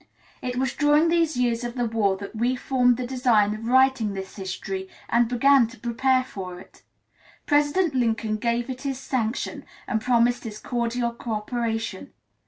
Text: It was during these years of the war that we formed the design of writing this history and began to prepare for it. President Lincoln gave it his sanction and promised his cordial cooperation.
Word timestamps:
It 0.41 0.55
was 0.55 0.73
during 0.73 1.09
these 1.09 1.37
years 1.37 1.63
of 1.63 1.75
the 1.75 1.85
war 1.85 2.17
that 2.17 2.35
we 2.35 2.55
formed 2.55 2.97
the 2.97 3.05
design 3.05 3.53
of 3.53 3.67
writing 3.67 4.15
this 4.15 4.35
history 4.35 4.89
and 5.07 5.27
began 5.27 5.67
to 5.67 5.77
prepare 5.79 6.23
for 6.23 6.59
it. 6.59 6.81
President 7.45 7.93
Lincoln 7.93 8.37
gave 8.37 8.67
it 8.67 8.81
his 8.81 8.97
sanction 8.99 9.63
and 9.85 10.01
promised 10.01 10.43
his 10.43 10.57
cordial 10.59 11.11
cooperation. 11.13 12.13